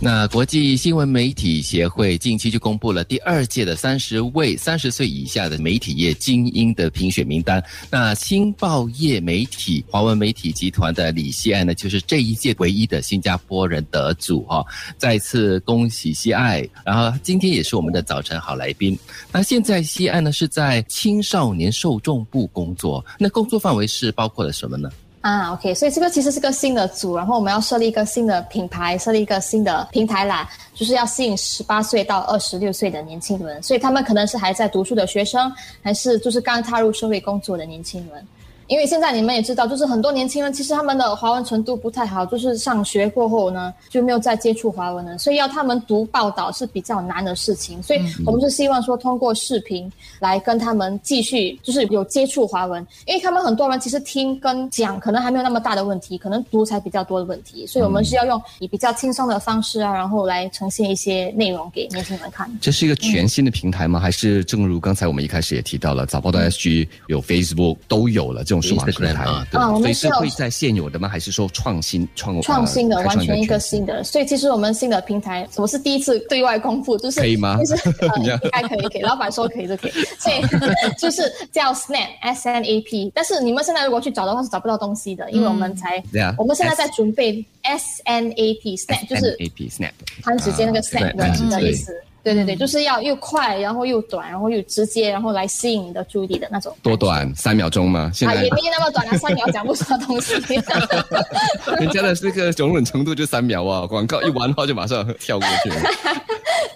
[0.00, 7.60] 那国际新闻媒体协会近期就公布了第二届的三十位三十岁以下的媒体业精英的评选名单。
[7.90, 14.64] 那新报业媒体华文媒体集团的李希爱呢，就是这一届唯一的新加坡人得主哈。
[14.96, 18.96] 再次恭喜希爱，然后今天也是我们的早晨好来宾。
[19.32, 24.88] 那现在希爱呢是在青少年受众部工作，那工作范围是包括了什么呢？
[25.20, 35.52] 啊，OK，所以这个其实是个新的组，然后我们要设立一个新的品牌，设立一个新的平台啦，就是要吸引十八岁到二十六岁的年轻人，所以他们可能是还在读书的学生，
[35.82, 38.26] 还是就是刚踏入社会工作的年轻人。
[38.68, 47.82] 因为现在你们也知道，就是很多年轻人其实他们的华文程度不太好，就是上学过后呢就没有再接触华文了，所以要他们读报道是比较难的事情。
[47.82, 57.66] 所以我们是希望说通过视频来跟他们继续就是有接触华文，因为他们很多人其实听跟讲可能还没有那么大的问题，可能读才比较多的问题。
[57.66, 62.46] 所以我们是要用以比较轻松的方式啊，然后来呈现一些内容给年轻人看。
[62.60, 63.98] 这是一个全新的平台吗？
[63.98, 68.57] 还是正如刚才我们一开始也提到了，早报的 SG 有 Facebook 都有了这种。
[68.60, 71.08] 数码平台啊，对，所以是会在现有的吗？
[71.08, 74.02] 还是说创新创创新的，完全一个新的？
[74.04, 77.56] 所以其实我们新的平台，我是第一次对外公布，就是可以吗？
[77.64, 79.02] 就是 应该可以，可以。
[79.02, 79.92] 老板说可以就可以。
[80.18, 80.40] 所以
[80.98, 86.02] 就是叫 Snap S N A P，但是你们现在如果去找的话是找不到东西的，因为我们才，
[86.36, 89.90] 我们现在在准备 S N A P Snap，就是 A P Snap，
[90.22, 91.94] 它直接那个 Snap 的意思。
[92.22, 96.74] 对对对，就是要又快，然后又短，然后又直接，然后来吸引你的注意力的那种。
[96.82, 97.32] 多短？
[97.34, 98.10] 三秒钟吗？
[98.26, 100.34] 啊，也没那么短啊，三秒讲不出东西。
[101.78, 105.70] 人家的这个容忍程度就三秒啊，广告一完的话就马上跳过去。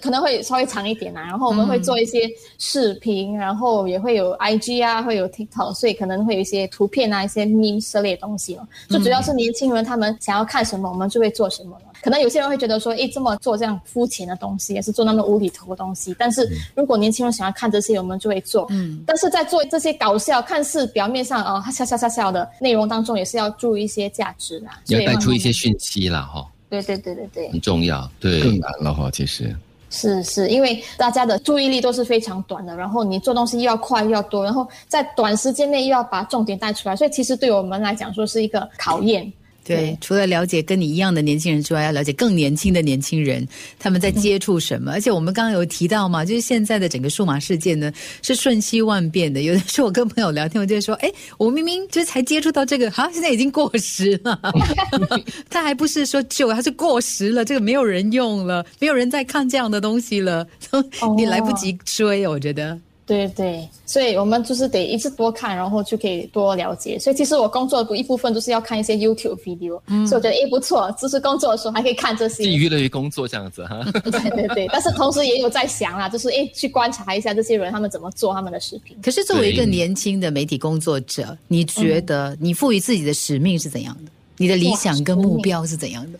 [0.02, 8.66] 可能会稍微长一点啊，然后我们会做一些视频，然后也会有 IG 啊，会有 TikTok，所以可能会有一些图片啊，一些 meme 之类的东西哦。
[8.90, 11.86] 就主要是年轻人他们想要看什么，我们就会做什么了。
[12.02, 16.12] 可能有些人会觉得说，诶，这么做这样肤浅的东西，也是做那么无厘头的东西。
[16.18, 18.66] 但是如果年轻人想要看这些，我们就会做。
[18.70, 19.04] 嗯。
[19.06, 24.80] 但是在做这些搞笑、看似表面上啊笑笑笑笑的内容当中，也是要注意一些价值啦。
[24.88, 26.44] 要带出一些讯息啦哈。
[26.68, 27.50] 对对对对对。
[27.50, 28.40] 很重要，对。
[28.40, 29.54] 更难了哈，其实。
[29.92, 39.30] 是是，因为大家的注意力都是非常短的，然后你做东西又要快又要多，然后在短时间内又要把重点带出来，所以其实对我们来讲说是一个考验。
[39.64, 43.46] 对，除了了解跟你一样的年轻人之外，要了解更年轻的年轻人，
[43.78, 44.92] 他们在接触什么。
[44.92, 49.42] 而且我们刚刚有提到嘛，就是现在的整个数码世界呢是瞬息万变的。
[49.42, 54.38] 有的时候我跟朋友聊天，我就会说：“哎，我明明就才接触到这个，好，现在已经过时了。
[55.48, 60.46] 他还不是说旧，他是过时了，这个没有人用了，没有人在看这样的东西了，
[61.16, 62.26] 你来不及追。
[62.26, 66.98] 我觉得。”对对，所以我们就是得一直多看，然后就可以多了解。
[66.98, 72.44] 所以其实我工作的一部分就是要看一些 YouTube video，嗯所以我觉得诶不错，就是工作的时候还可以看这些。
[72.44, 73.84] 娱乐于工作这样子哈。
[74.04, 78.96] 对对对，但是同时也有在想啊，就是诶去观察一下这些人他们怎么做他们的视频。
[79.02, 84.10] 可是作为一个年轻的媒体工作者，你觉得你赋予自己的使命是怎样的？
[84.38, 86.18] 你的理想跟目标是怎样的？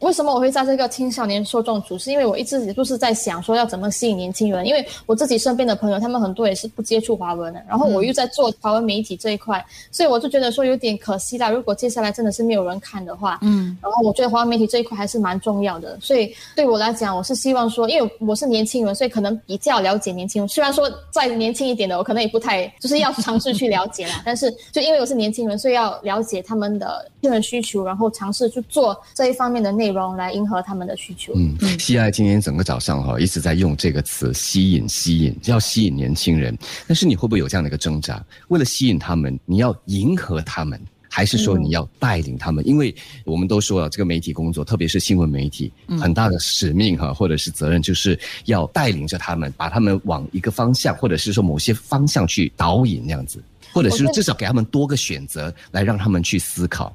[0.00, 1.98] 为什么我会在这个青少年受众组？
[1.98, 11.50] 是因为我一直就是在想说要怎么吸引年轻人，因为我自己身边的朋友他们很多也是不接触华文的，然后我又在做华文媒体这一块，所以我就觉得说有点可惜啦。
[11.50, 20.48] 如果接下来真的是没有人看的话，嗯，然后我觉得华文媒体这一块还是蛮重要的，所以对我来讲，我是希望说，因为我是年轻人，所以可能比较了解年轻人。
[20.48, 31.32] 虽然说再年轻一点的，我可能也不太就是要尝试去了解啦， 但是就因为我是年轻人，所以要了解他们的个人需求，然后尝试去做这一方面的内容来迎合他们的需求。
[31.36, 36.56] 嗯，西爱今天整个早上哈一直在用这个词“吸引”，吸引要吸引年轻人。
[36.86, 38.24] 但是你会不会有这样的一个挣扎？
[38.48, 42.66] 为了吸引他们，你要迎合他们，还是说你要带领他们？
[42.66, 53.42] 因为我们都说了，这个媒体工作，特别是新闻媒体，很大的使命哈，或者是责任，就是要带领着他们，把他们往一个方向，或者是说某些方向去导引，那样子，
[53.72, 56.94] 或者是至少给他们多个选择，来让他们去思考。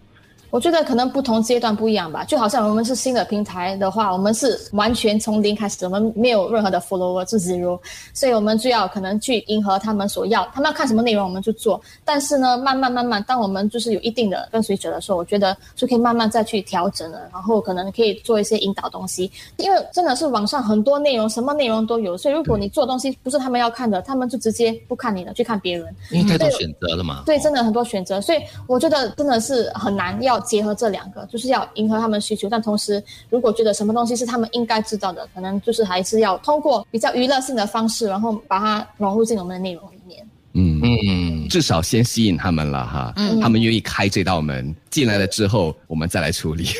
[0.56, 7.78] 我觉得可能不同阶段不一样吧，就好像我们是新的平台的话，我们是完全从零开始，我们没有任何的 follower，是 zero，
[8.14, 11.82] 所以我们就要可能去迎合他们所要，他们要看什么内容我们就做。
[12.06, 19.30] 但是呢，慢慢慢慢，当我们就是有一定的跟随者的时候，我觉得就可以慢慢再去调整了，然后可能可以做一些引导东西。
[19.58, 25.94] 因为真的是网上很多内容，什么内容都有，所以如果你做东西不是他们要看的，他们就直接不看你了，去看别人。
[26.12, 27.24] 因为太多选择了嘛。
[27.26, 28.38] 对，真的很多选择，所以
[28.68, 30.42] 我觉得真的是很难要。
[30.46, 40.26] 结合这两个，就是要迎合他们需求，但同时，如果觉得什么东西是他们应该知道的，可能就是还是要通过比较娱乐性的方式，然后把它融入进我们的内容里面。
[40.58, 46.70] 嗯嗯，至少先吸引他们了哈，他们愿意开这道门进来了之后，我们再来处理。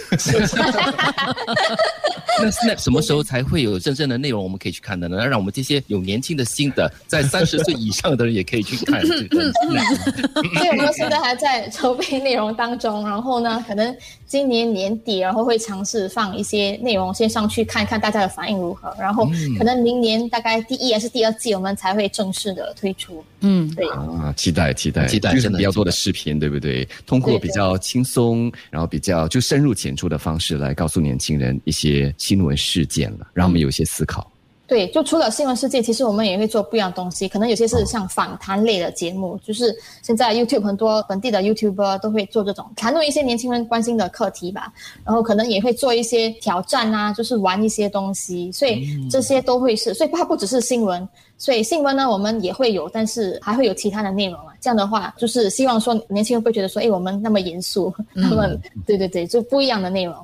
[2.38, 5.26] 那那什么时候才会有真正的内容我们可以去看的呢？
[5.26, 9.02] 让我们这些有年轻的心的，在三十岁以上的人也可以去看。
[9.08, 13.96] 所以我们现在还在筹备内容当中，然后呢，可能
[14.28, 19.26] 今年年底，然后会尝试放一些内容先上去看看大家的反应如何，然后
[19.58, 23.24] 可能明年大概第一还是第二季，我们才会正式的推出。
[23.40, 26.88] 嗯，对，啊，期待期待期待就是比较多的视频，对不对？
[27.06, 34.32] 通过比较轻松，然后比较就深入浅出的方式来告诉年轻人一些新闻事件了，让我们有一些思考。
[34.68, 37.28] 对，就除了新闻世界，其实我们也会做不一样的东西。
[37.28, 44.74] 可能有些是像访谈类的节目，就是现在 YouTube 很多本地的 YouTuber 都会做这种谈论一些年轻人关心的课题吧。
[45.04, 48.52] 然后可能也会做一些挑战啊，就是玩一些东西。
[48.52, 51.08] 所以这些都会是，所以它不只是新闻。
[51.38, 54.54] 所以新闻呢，我们也会有，但是还会有其他的内容啊。
[54.60, 60.16] 这样的话，就是希望说年轻人不会觉得说，哎，我们那么严肃， 他们对对对，就不一样的内容。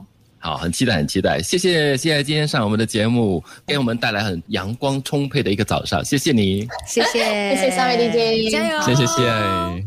[0.41, 1.39] 好，很期待，很期待。
[1.41, 6.03] 谢谢，谢谢今天上我们的节目，给我们带来很阳光充沛的一个早上。
[6.03, 9.85] 谢谢你，谢谢，谢谢三位 DJ 加油，谢谢谢谢。